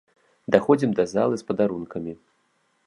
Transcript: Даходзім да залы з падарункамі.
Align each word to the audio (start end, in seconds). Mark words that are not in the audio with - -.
Даходзім 0.55 0.95
да 1.01 1.07
залы 1.13 1.35
з 1.43 1.47
падарункамі. 1.51 2.13